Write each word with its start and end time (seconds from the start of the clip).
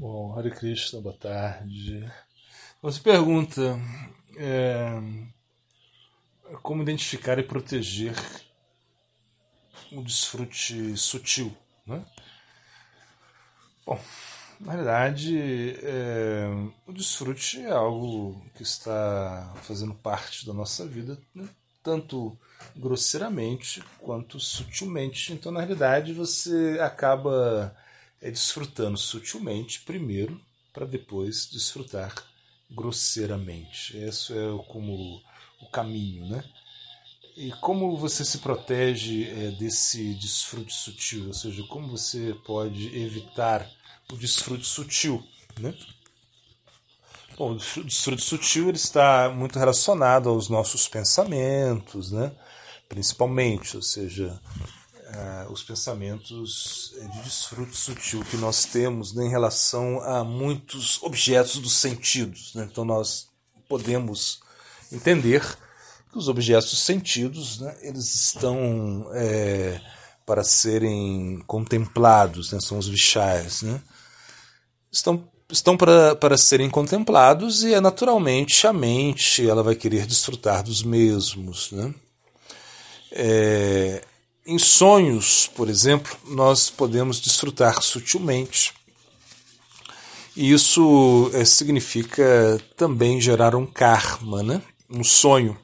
Bom, 0.00 0.32
Hare 0.34 0.50
Krishna, 0.50 0.98
boa 0.98 1.14
tarde. 1.14 2.10
Você 2.80 2.98
pergunta 3.02 3.78
é, 4.34 4.98
como 6.62 6.80
identificar 6.80 7.38
e 7.38 7.42
proteger 7.42 8.14
o 9.92 10.02
desfrute 10.02 10.96
sutil, 10.96 11.54
né? 11.86 12.02
Bom, 13.84 14.00
na 14.58 14.74
verdade, 14.74 15.76
é, 15.82 16.46
o 16.86 16.94
desfrute 16.94 17.60
é 17.60 17.70
algo 17.70 18.42
que 18.54 18.62
está 18.62 19.52
fazendo 19.64 19.92
parte 19.92 20.46
da 20.46 20.54
nossa 20.54 20.86
vida, 20.86 21.18
né? 21.34 21.46
tanto 21.82 22.38
grosseiramente 22.74 23.84
quanto 23.98 24.40
sutilmente. 24.40 25.34
Então, 25.34 25.52
na 25.52 25.60
realidade, 25.60 26.14
você 26.14 26.78
acaba 26.80 27.76
é, 28.20 28.30
desfrutando 28.30 28.98
sutilmente 28.98 29.80
primeiro, 29.80 30.40
para 30.72 30.86
depois 30.86 31.48
desfrutar 31.50 32.14
grosseiramente. 32.70 33.96
Esse 33.96 34.32
é 34.32 34.46
como 34.68 35.22
o 35.60 35.66
caminho, 35.70 36.26
né? 36.28 36.44
E 37.36 37.50
como 37.52 37.96
você 37.96 38.24
se 38.24 38.38
protege 38.38 39.28
é, 39.28 39.50
desse 39.52 40.14
desfrute 40.14 40.74
sutil? 40.74 41.28
Ou 41.28 41.34
seja, 41.34 41.62
como 41.64 41.88
você 41.88 42.34
pode 42.44 42.94
evitar 42.96 43.68
o 44.12 44.16
desfrute 44.16 44.66
sutil, 44.66 45.26
né? 45.58 45.74
Bom, 47.36 47.52
o 47.52 47.84
desfrute 47.84 48.22
sutil 48.22 48.68
ele 48.68 48.76
está 48.76 49.30
muito 49.30 49.58
relacionado 49.58 50.28
aos 50.28 50.48
nossos 50.48 50.86
pensamentos, 50.86 52.12
né? 52.12 52.32
principalmente, 52.90 53.76
ou 53.76 53.82
seja, 53.82 54.38
uh, 55.14 55.52
os 55.52 55.62
pensamentos 55.62 56.94
de 57.12 57.22
desfrute 57.22 57.76
sutil 57.76 58.24
que 58.24 58.36
nós 58.36 58.64
temos 58.64 59.12
né, 59.12 59.24
em 59.24 59.28
relação 59.30 60.00
a 60.02 60.24
muitos 60.24 61.02
objetos 61.02 61.58
dos 61.58 61.74
sentidos. 61.74 62.54
Né? 62.54 62.68
Então 62.70 62.84
nós 62.84 63.28
podemos 63.68 64.40
entender 64.92 65.44
que 66.10 66.18
os 66.18 66.28
objetos 66.28 66.78
sentidos 66.78 67.60
né, 67.60 67.76
eles 67.82 68.14
estão 68.14 69.08
é, 69.12 69.80
para 70.26 70.42
serem 70.42 71.42
contemplados, 71.46 72.52
né? 72.52 72.60
são 72.60 72.78
os 72.78 72.88
vishayas, 72.88 73.62
né? 73.62 73.80
estão 74.90 75.28
estão 75.52 75.76
para, 75.76 76.14
para 76.14 76.38
serem 76.38 76.70
contemplados 76.70 77.64
e 77.64 77.74
é 77.74 77.80
naturalmente 77.80 78.68
a 78.68 78.72
mente 78.72 79.48
ela 79.48 79.64
vai 79.64 79.74
querer 79.74 80.06
desfrutar 80.06 80.62
dos 80.62 80.84
mesmos, 80.84 81.72
né? 81.72 81.92
É, 83.10 84.04
em 84.46 84.58
sonhos, 84.58 85.46
por 85.46 85.68
exemplo, 85.68 86.16
nós 86.26 86.70
podemos 86.70 87.20
desfrutar 87.20 87.82
sutilmente. 87.82 88.72
E 90.36 90.52
isso 90.52 91.30
é, 91.34 91.44
significa 91.44 92.60
também 92.76 93.20
gerar 93.20 93.54
um 93.54 93.66
karma, 93.66 94.42
né? 94.42 94.62
um 94.88 95.04
sonho. 95.04 95.58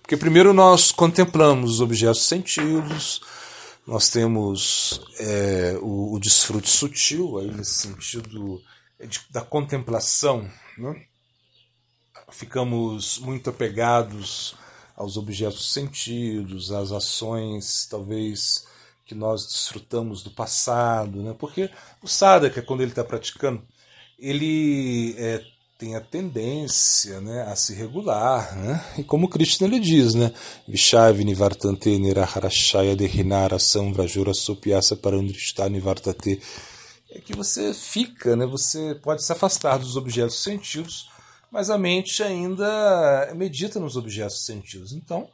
Porque 0.00 0.16
primeiro 0.16 0.54
nós 0.54 0.92
contemplamos 0.92 1.72
os 1.72 1.80
objetos 1.80 2.26
sentidos, 2.26 3.20
nós 3.86 4.08
temos 4.08 5.00
é, 5.18 5.78
o, 5.82 6.14
o, 6.14 6.20
desfrute 6.20 6.70
sutil, 6.70 7.38
aí 7.38 7.50
nesse 7.50 7.74
sentido 7.74 8.62
de, 9.00 9.20
da 9.30 9.42
contemplação. 9.42 10.50
Né? 10.76 11.02
Ficamos 12.30 13.18
muito 13.18 13.50
apegados 13.50 14.54
aos 14.98 15.16
objetos 15.16 15.72
sentidos, 15.72 16.72
às 16.72 16.90
ações, 16.90 17.86
talvez, 17.88 18.66
que 19.06 19.14
nós 19.14 19.46
desfrutamos 19.46 20.24
do 20.24 20.30
passado. 20.32 21.22
Né? 21.22 21.34
Porque 21.38 21.70
o 22.02 22.08
sadhaka, 22.08 22.60
quando 22.60 22.80
ele 22.80 22.90
está 22.90 23.04
praticando, 23.04 23.62
ele 24.18 25.14
é, 25.16 25.40
tem 25.78 25.94
a 25.94 26.00
tendência 26.00 27.20
né, 27.20 27.42
a 27.42 27.54
se 27.54 27.74
regular. 27.74 28.56
Né? 28.56 28.84
E 28.98 29.04
como 29.04 29.28
Krishna 29.28 29.68
ele 29.68 29.78
diz, 29.78 30.14
né? 30.14 30.32
Vishavi 30.66 31.24
nivartante 31.24 31.96
niraharashaya 31.96 32.96
dehinara 32.96 33.60
samvrajura 33.60 34.34
sopiasa 34.34 34.96
parandrishta 34.96 35.68
nivartate. 35.68 36.42
É 37.08 37.20
que 37.20 37.36
você 37.36 37.72
fica, 37.72 38.34
né? 38.34 38.44
você 38.44 38.96
pode 38.96 39.24
se 39.24 39.30
afastar 39.30 39.78
dos 39.78 39.96
objetos 39.96 40.42
sentidos, 40.42 41.08
mas 41.50 41.70
a 41.70 41.78
mente 41.78 42.22
ainda 42.22 43.32
medita 43.34 43.80
nos 43.80 43.96
objetos 43.96 44.44
sentidos. 44.44 44.92
Então, 44.92 45.28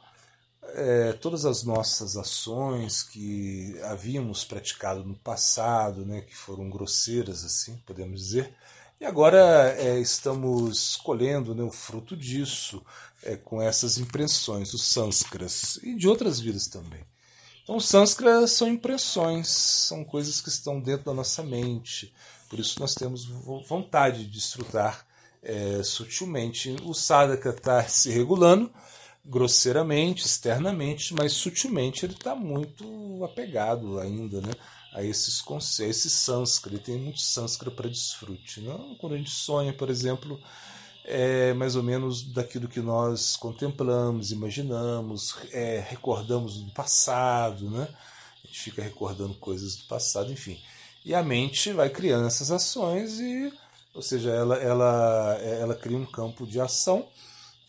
é, 0.73 1.13
todas 1.13 1.45
as 1.45 1.63
nossas 1.63 2.17
ações 2.17 3.03
que 3.03 3.79
havíamos 3.83 4.43
praticado 4.43 5.03
no 5.03 5.15
passado, 5.15 6.05
né, 6.05 6.21
que 6.21 6.35
foram 6.35 6.69
grosseiras, 6.69 7.43
assim, 7.43 7.77
podemos 7.85 8.19
dizer, 8.19 8.53
e 8.99 9.05
agora 9.05 9.75
é, 9.77 9.99
estamos 9.99 10.95
colhendo 10.97 11.53
né, 11.53 11.63
o 11.63 11.71
fruto 11.71 12.15
disso 12.15 12.83
é, 13.23 13.35
com 13.35 13.61
essas 13.61 13.97
impressões, 13.97 14.73
os 14.73 14.83
sânskras, 14.91 15.77
e 15.83 15.95
de 15.95 16.07
outras 16.07 16.39
vidas 16.39 16.67
também. 16.67 17.01
Então, 17.63 17.77
os 17.77 17.89
são 18.51 18.67
impressões, 18.67 19.47
são 19.47 20.03
coisas 20.03 20.39
que 20.39 20.49
estão 20.49 20.79
dentro 20.79 21.05
da 21.05 21.13
nossa 21.13 21.43
mente, 21.43 22.13
por 22.49 22.59
isso 22.59 22.79
nós 22.79 22.93
temos 22.93 23.25
vontade 23.67 24.23
de 24.25 24.31
desfrutar 24.31 25.04
é, 25.45 25.83
sutilmente. 25.83 26.75
O 26.83 26.93
sadhaka 26.93 27.51
está 27.51 27.87
se 27.87 28.09
regulando 28.09 28.69
grosseiramente, 29.23 30.25
externamente, 30.25 31.13
mas 31.13 31.33
sutilmente 31.33 32.05
ele 32.05 32.13
está 32.13 32.35
muito 32.35 33.23
apegado 33.23 33.99
ainda, 33.99 34.41
né? 34.41 34.51
a 34.95 35.03
esses 35.03 35.41
conceitos, 35.41 35.97
esse 35.97 36.09
sânscrito, 36.09 36.85
tem 36.85 36.97
muito 36.97 37.19
sânscrito 37.19 37.75
para 37.75 37.89
desfrute. 37.89 38.61
Não? 38.61 38.95
Quando 38.95 39.13
a 39.13 39.17
gente 39.17 39.29
sonha, 39.29 39.73
por 39.73 39.89
exemplo, 39.89 40.39
é 41.03 41.53
mais 41.53 41.75
ou 41.75 41.83
menos 41.83 42.23
daquilo 42.33 42.69
que 42.69 42.79
nós 42.79 43.35
contemplamos, 43.35 44.31
imaginamos, 44.31 45.35
é, 45.51 45.85
recordamos 45.89 46.59
do 46.59 46.71
passado, 46.71 47.69
né? 47.69 47.89
a 48.41 48.47
gente 48.47 48.59
fica 48.61 48.81
recordando 48.81 49.33
coisas 49.33 49.75
do 49.75 49.83
passado, 49.83 50.31
enfim. 50.31 50.57
E 51.03 51.13
a 51.13 51.21
mente 51.21 51.73
vai 51.73 51.89
criando 51.89 52.27
essas 52.27 52.49
ações 52.49 53.19
e, 53.19 53.51
ou 53.95 54.01
seja, 54.01 54.29
ela, 54.29 54.57
ela, 54.57 55.37
ela 55.41 55.75
cria 55.75 55.97
um 55.97 56.05
campo 56.05 56.45
de 56.45 56.59
ação 56.59 57.07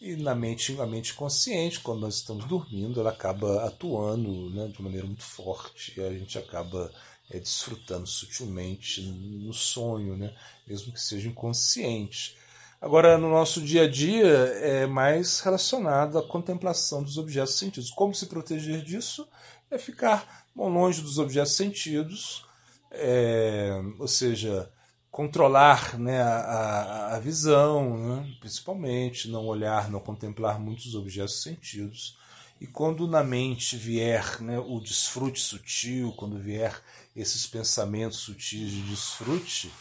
e 0.01 0.15
na 0.17 0.35
mente, 0.35 0.79
a 0.79 0.87
mente 0.87 1.15
consciente, 1.15 1.81
quando 1.81 2.01
nós 2.01 2.17
estamos 2.17 2.45
dormindo, 2.45 3.01
ela 3.01 3.11
acaba 3.11 3.65
atuando 3.65 4.51
né, 4.51 4.69
de 4.69 4.83
maneira 4.83 5.07
muito 5.07 5.23
forte 5.25 5.99
a 6.01 6.13
gente 6.13 6.39
acaba 6.39 6.93
é, 7.31 7.39
desfrutando 7.39 8.07
sutilmente 8.07 9.01
no 9.03 9.53
sonho, 9.53 10.17
né? 10.17 10.35
mesmo 10.67 10.93
que 10.93 11.01
seja 11.01 11.29
inconsciente. 11.29 12.37
Agora, 12.81 13.17
no 13.17 13.31
nosso 13.31 13.63
dia 13.63 13.85
a 13.85 13.89
dia, 13.89 14.27
é 14.27 14.87
mais 14.87 15.41
relacionado 15.41 16.19
à 16.19 16.23
contemplação 16.23 17.03
dos 17.03 17.17
objetos 17.17 17.59
sentidos. 17.59 17.91
Como 17.91 18.15
se 18.15 18.27
proteger 18.27 18.83
disso? 18.83 19.27
É 19.71 19.79
ficar 19.79 20.45
bom, 20.55 20.69
longe 20.69 21.01
dos 21.01 21.19
objetos 21.19 21.57
sentidos, 21.57 22.45
é, 22.91 23.81
ou 23.99 24.07
seja, 24.07 24.71
controlar 25.17 25.99
né, 25.99 26.21
a, 26.21 27.15
a 27.15 27.19
visão, 27.19 27.97
né, 27.97 28.35
principalmente, 28.39 29.31
não 29.31 29.47
olhar, 29.47 29.91
não 29.91 29.99
contemplar 29.99 30.61
muitos 30.61 30.95
objetos 30.95 31.43
sentidos. 31.43 32.19
E 32.61 32.67
quando 32.67 33.09
na 33.09 33.25
mente 33.25 33.79
vier 33.79 34.43
né, 34.43 34.59
o 34.59 34.79
desfrute 34.79 35.41
sutil, 35.41 36.13
quando 36.19 36.39
vier 36.39 36.83
esses 37.17 37.47
pensamentos 37.47 38.19
sutis 38.19 38.71
de 38.71 38.83
desfrute, 38.83 39.73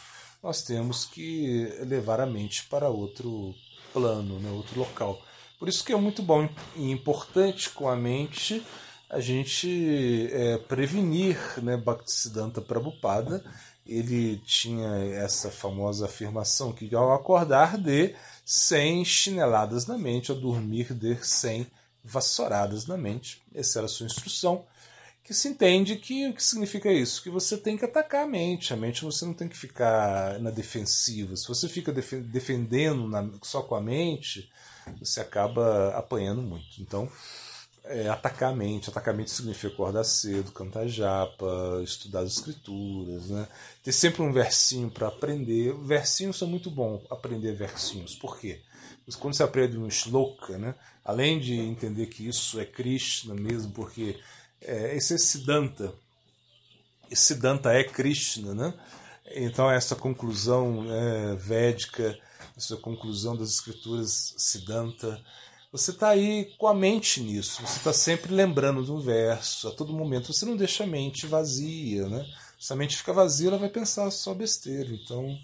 nós 0.42 0.62
temos 0.62 1.04
que 1.04 1.66
levar 1.80 2.18
a 2.18 2.26
mente 2.26 2.64
para 2.64 2.88
outro 2.88 3.54
plano, 3.92 4.38
né, 4.38 4.50
outro 4.50 4.80
local. 4.80 5.20
Por 5.58 5.68
isso 5.68 5.84
que 5.84 5.92
é 5.92 5.96
muito 5.96 6.22
bom 6.22 6.48
e 6.74 6.90
importante 6.90 7.68
com 7.68 7.90
a 7.90 7.96
mente 7.96 8.64
a 9.08 9.20
gente 9.20 10.28
é, 10.32 10.58
prevenir 10.58 11.38
né, 11.62 11.76
Bhaktisiddhanta 11.76 12.60
Prabhupada. 12.60 13.44
Ele 13.86 14.38
tinha 14.38 14.88
essa 15.14 15.48
famosa 15.50 16.06
afirmação 16.06 16.72
que 16.72 16.92
ao 16.94 17.12
acordar 17.12 17.78
dê 17.78 18.16
100 18.44 19.04
chineladas 19.04 19.86
na 19.86 19.96
mente, 19.96 20.30
ao 20.30 20.36
dormir 20.36 20.92
dê 20.92 21.16
100 21.16 21.66
vassouradas 22.02 22.86
na 22.86 22.96
mente. 22.96 23.40
Essa 23.54 23.78
era 23.78 23.86
a 23.86 23.88
sua 23.88 24.06
instrução 24.06 24.64
que 25.26 25.34
se 25.34 25.48
entende 25.48 25.96
que 25.96 26.28
o 26.28 26.34
que 26.34 26.42
significa 26.42 26.92
isso? 26.92 27.20
Que 27.20 27.28
você 27.28 27.56
tem 27.56 27.76
que 27.76 27.84
atacar 27.84 28.22
a 28.22 28.28
mente. 28.28 28.72
A 28.72 28.76
mente 28.76 29.04
você 29.04 29.24
não 29.24 29.34
tem 29.34 29.48
que 29.48 29.56
ficar 29.56 30.38
na 30.38 30.50
defensiva. 30.50 31.34
Se 31.34 31.48
você 31.48 31.68
fica 31.68 31.92
defendendo 31.92 33.08
na, 33.08 33.28
só 33.42 33.60
com 33.60 33.74
a 33.74 33.80
mente, 33.80 34.48
você 35.00 35.20
acaba 35.20 35.88
apanhando 35.96 36.40
muito. 36.42 36.80
Então, 36.80 37.10
é, 37.86 38.08
atacar 38.08 38.52
a 38.52 38.56
mente. 38.56 38.90
Atacar 38.90 39.14
a 39.14 39.16
mente 39.16 39.30
significa 39.30 39.68
acordar 39.72 40.04
cedo, 40.04 40.52
cantar 40.52 40.86
japa, 40.88 41.80
estudar 41.82 42.20
as 42.20 42.32
escrituras, 42.32 43.30
né? 43.30 43.46
ter 43.82 43.92
sempre 43.92 44.22
um 44.22 44.32
versinho 44.32 44.90
para 44.90 45.08
aprender. 45.08 45.74
Versinhos 45.84 46.38
são 46.38 46.48
muito 46.48 46.70
bom 46.70 47.02
aprender 47.10 47.52
versinhos. 47.54 48.14
Por 48.14 48.38
quê? 48.38 48.60
Quando 49.20 49.34
você 49.34 49.42
aprende 49.42 49.78
um 49.78 49.88
shloka, 49.88 50.58
né? 50.58 50.74
além 51.04 51.38
de 51.38 51.54
entender 51.54 52.06
que 52.06 52.26
isso 52.28 52.58
é 52.58 52.64
Krishna 52.64 53.34
mesmo, 53.34 53.72
porque 53.72 54.18
é, 54.60 54.96
esse 54.96 55.14
é 55.14 55.18
Siddhanta. 55.18 55.92
Siddhanta 57.12 57.72
é 57.72 57.84
Krishna, 57.84 58.54
né? 58.54 58.74
Então, 59.32 59.70
essa 59.70 59.94
conclusão 59.94 60.86
é, 60.92 61.36
védica, 61.36 62.18
essa 62.56 62.76
conclusão 62.76 63.36
das 63.36 63.50
escrituras 63.50 64.34
Siddhanta, 64.36 65.20
você 65.76 65.90
está 65.90 66.08
aí 66.08 66.54
com 66.58 66.66
a 66.66 66.74
mente 66.74 67.20
nisso, 67.20 67.62
você 67.62 67.78
está 67.78 67.92
sempre 67.92 68.32
lembrando 68.32 68.84
de 68.84 68.90
um 68.90 69.00
verso, 69.00 69.68
a 69.68 69.70
todo 69.70 69.92
momento. 69.92 70.32
Você 70.32 70.44
não 70.44 70.56
deixa 70.56 70.84
a 70.84 70.86
mente 70.86 71.26
vazia, 71.26 72.08
né? 72.08 72.26
Se 72.58 72.72
a 72.72 72.76
mente 72.76 72.96
fica 72.96 73.12
vazia, 73.12 73.48
ela 73.48 73.58
vai 73.58 73.68
pensar 73.68 74.10
só 74.10 74.32
besteira. 74.32 74.88
Então, 74.90 75.36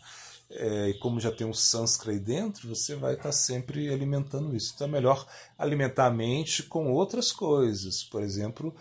é, 0.50 0.88
e 0.90 0.94
como 0.94 1.20
já 1.20 1.30
tem 1.30 1.46
um 1.46 1.52
sânscrito 1.52 2.10
aí 2.10 2.18
dentro, 2.18 2.68
você 2.68 2.94
vai 2.94 3.12
estar 3.12 3.24
tá 3.24 3.32
sempre 3.32 3.92
alimentando 3.92 4.54
isso. 4.54 4.72
Então 4.74 4.86
é 4.86 4.90
melhor 4.90 5.26
alimentar 5.58 6.06
a 6.06 6.10
mente 6.10 6.62
com 6.62 6.92
outras 6.92 7.32
coisas. 7.32 8.02
Por 8.02 8.22
exemplo, 8.22 8.74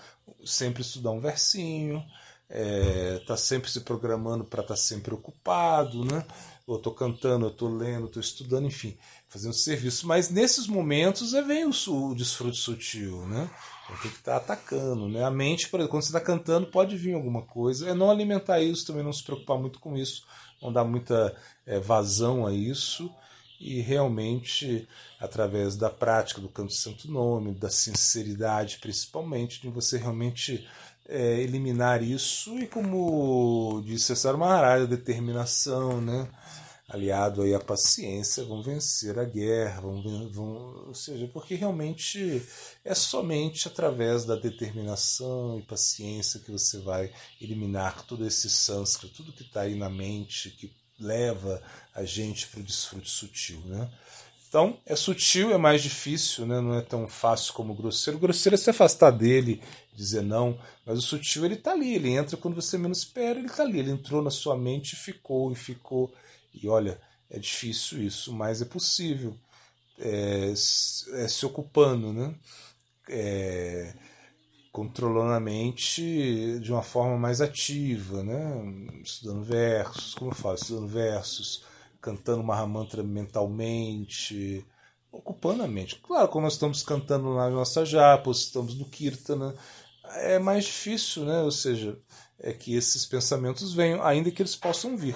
sempre 0.46 0.82
estudar 0.82 1.12
um 1.12 1.20
versinho, 1.20 2.04
é, 2.50 3.22
tá 3.26 3.38
sempre 3.38 3.72
se 3.72 3.82
programando 3.82 4.44
para 4.44 4.62
estar 4.62 4.74
tá 4.74 4.80
sempre 4.80 5.14
ocupado, 5.14 6.04
né? 6.04 6.26
Ou 6.68 6.78
estou 6.78 6.94
cantando, 6.94 7.46
eu 7.46 7.52
estou 7.52 7.70
lendo, 7.70 8.06
estou 8.06 8.22
estudando, 8.22 8.68
enfim, 8.68 8.98
fazendo 9.28 9.54
serviço. 9.54 10.08
Mas 10.08 10.30
nesses 10.30 10.68
momentos 10.68 11.34
é 11.34 11.42
vem 11.42 11.66
o, 11.66 11.72
o 11.72 12.16
desfrute 12.16 12.58
sutil, 12.58 13.26
né? 13.28 13.50
Tem 14.02 14.12
que 14.12 14.18
estar 14.18 14.40
tá 14.40 14.54
atacando, 14.54 15.10
né? 15.10 15.24
A 15.24 15.32
mente, 15.32 15.66
exemplo, 15.66 15.88
quando 15.90 16.04
você 16.04 16.10
está 16.10 16.22
cantando, 16.22 16.68
pode 16.68 16.96
vir 16.96 17.14
alguma 17.14 17.42
coisa. 17.42 17.90
É 17.90 17.94
não 17.94 18.10
alimentar 18.10 18.62
isso, 18.62 18.86
também 18.86 19.04
não 19.04 19.12
se 19.12 19.24
preocupar 19.24 19.58
muito 19.58 19.80
com 19.80 19.98
isso, 19.98 20.26
não 20.62 20.72
dar 20.72 20.86
muita 20.86 21.36
é, 21.66 21.80
vazão 21.80 22.46
a 22.46 22.54
isso 22.54 23.14
e 23.62 23.80
realmente 23.80 24.88
através 25.20 25.76
da 25.76 25.90
prática 25.90 26.42
do 26.42 26.50
canto 26.50 26.70
de 26.70 26.78
santo 26.78 27.10
nome, 27.10 27.54
da 27.54 27.70
sinceridade 27.70 28.80
principalmente, 28.80 29.62
de 29.62 29.70
você 29.70 29.98
realmente 29.98 30.68
é, 31.12 31.42
eliminar 31.42 32.02
isso 32.02 32.58
e 32.58 32.68
como 32.68 33.84
disse 33.86 34.16
César 34.16 34.38
Maharaj, 34.38 34.84
a 34.84 34.86
determinação, 34.86 36.00
né? 36.00 36.28
aliado 36.88 37.42
aí 37.42 37.54
à 37.54 37.60
paciência, 37.60 38.44
vão 38.44 38.62
vencer 38.62 39.18
a 39.18 39.24
guerra, 39.24 39.80
vão, 39.80 40.30
vão, 40.30 40.88
ou 40.88 40.94
seja, 40.94 41.26
porque 41.28 41.56
realmente 41.56 42.46
é 42.84 42.94
somente 42.94 43.68
através 43.68 44.26
da 44.26 44.36
determinação 44.36 45.58
e 45.58 45.64
paciência 45.64 46.42
que 46.42 46.52
você 46.52 46.80
vai 46.80 47.10
eliminar 47.40 48.06
todo 48.06 48.28
esse 48.28 48.50
sânscrito, 48.50 49.16
tudo 49.16 49.32
que 49.32 49.44
está 49.44 49.62
aí 49.62 49.76
na 49.76 49.90
mente, 49.90 50.50
que 50.52 50.70
leva 51.00 51.62
a 51.96 52.04
gente 52.04 52.48
para 52.48 52.60
o 52.60 52.64
desfrute 52.64 53.10
sutil. 53.10 53.62
Né? 53.66 53.90
Então, 54.52 54.78
é 54.86 54.98
sutil, 54.98 55.54
é 55.54 55.58
mais 55.58 55.82
difícil, 55.82 56.46
né? 56.46 56.60
não 56.60 56.76
é 56.76 56.82
tão 56.82 57.08
fácil 57.08 57.54
como 57.54 57.72
o 57.72 57.76
grosseiro. 57.76 58.18
O 58.18 58.20
grosseiro 58.20 58.54
é 58.54 58.58
se 58.58 58.70
afastar 58.70 59.10
dele, 59.10 59.62
dizer 59.96 60.22
não, 60.22 60.60
mas 60.86 61.00
o 61.00 61.02
sutil 61.02 61.46
ele 61.46 61.54
está 61.54 61.72
ali, 61.72 61.96
ele 61.96 62.10
entra 62.10 62.36
quando 62.36 62.56
você 62.56 62.78
menos 62.78 62.98
espera, 62.98 63.40
ele 63.40 63.48
está 63.48 63.64
ali, 63.64 63.80
ele 63.80 63.92
entrou 63.92 64.22
na 64.22 64.30
sua 64.30 64.58
mente 64.58 64.92
e 64.92 64.98
ficou, 64.98 65.54
e 65.54 65.56
ficou. 65.56 66.14
E 66.54 66.68
olha, 66.68 67.00
é 67.30 67.40
difícil 67.40 68.04
isso, 68.04 68.34
mas 68.34 68.62
é 68.62 68.66
possível. 68.66 69.38
É, 69.98 70.52
é 70.52 71.28
se 71.30 71.46
ocupando, 71.46 72.12
né? 72.12 72.36
É, 73.08 73.94
controlando 74.70 75.32
a 75.32 75.40
mente 75.40 76.60
de 76.60 76.74
uma 76.74 76.84
forma 76.84 77.18
mais 77.18 77.40
ativa, 77.40 78.22
né? 78.22 79.02
estudando 79.02 79.44
versos, 79.44 80.14
como 80.14 80.32
eu 80.32 80.36
falo, 80.36 80.56
estudando 80.56 80.88
versos, 80.90 81.64
cantando 82.02 82.44
Mahamantra 82.44 83.04
mentalmente, 83.04 84.66
ocupando 85.12 85.64
a 85.64 85.68
mente. 85.68 85.96
Claro, 85.98 86.28
como 86.28 86.44
nós 86.44 86.54
estamos 86.54 86.84
cantando 86.84 87.36
na 87.36 87.50
nossa 87.50 87.86
japa, 87.86 88.32
estamos 88.32 88.76
no 88.76 88.86
Kirtana, 88.86 89.54
é 90.16 90.40
mais 90.40 90.66
difícil, 90.66 91.24
né? 91.26 91.42
ou 91.42 91.52
seja, 91.52 91.98
é 92.40 92.52
que 92.52 92.76
esses 92.76 93.06
pensamentos 93.06 93.74
venham, 93.74 94.04
ainda 94.04 94.32
que 94.32 94.42
eles 94.42 94.56
possam 94.56 94.98
vir. 94.98 95.16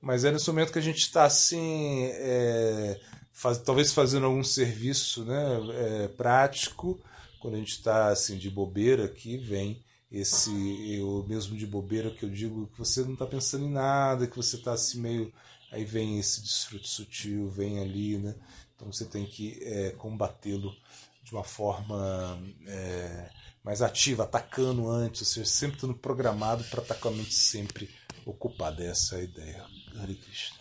Mas 0.00 0.24
é 0.24 0.30
nesse 0.30 0.48
momento 0.48 0.72
que 0.72 0.78
a 0.78 0.82
gente 0.82 1.00
está 1.00 1.24
assim, 1.24 2.04
é, 2.12 2.98
faz, 3.32 3.58
talvez 3.58 3.92
fazendo 3.92 4.26
algum 4.26 4.42
serviço 4.42 5.24
né, 5.24 5.60
é, 5.74 6.08
prático, 6.08 6.98
quando 7.40 7.54
a 7.54 7.58
gente 7.58 7.72
está 7.72 8.08
assim 8.08 8.38
de 8.38 8.48
bobeira 8.48 9.04
aqui, 9.04 9.36
vem 9.36 9.82
esse 10.10 10.50
eu 10.98 11.24
mesmo 11.28 11.56
de 11.56 11.66
bobeira 11.66 12.10
que 12.10 12.24
eu 12.24 12.30
digo 12.30 12.66
que 12.72 12.78
você 12.78 13.02
não 13.02 13.12
está 13.12 13.26
pensando 13.26 13.64
em 13.64 13.70
nada, 13.70 14.26
que 14.26 14.36
você 14.36 14.56
está 14.56 14.72
assim 14.72 15.00
meio 15.00 15.32
aí 15.70 15.84
vem 15.84 16.18
esse 16.18 16.40
desfrute 16.40 16.88
sutil, 16.88 17.48
vem 17.48 17.80
ali, 17.80 18.18
né? 18.18 18.34
Então 18.74 18.92
você 18.92 19.04
tem 19.04 19.26
que 19.26 19.58
é, 19.62 19.90
combatê-lo 19.90 20.74
de 21.22 21.32
uma 21.32 21.44
forma 21.44 22.38
é, 22.66 23.30
mais 23.62 23.82
ativa, 23.82 24.24
atacando 24.24 24.88
antes, 24.88 25.20
ou 25.20 25.26
seja, 25.26 25.46
sempre 25.46 25.76
estando 25.76 25.94
programado 25.94 26.64
para 26.64 26.80
atacar 26.80 27.12
a 27.12 27.14
mente 27.14 27.34
sempre 27.34 27.90
ocupada. 28.24 28.82
Essa 28.82 29.16
é 29.16 29.20
a 29.20 29.24
ideia. 29.24 29.66
Hare 29.98 30.14
Krishna. 30.14 30.59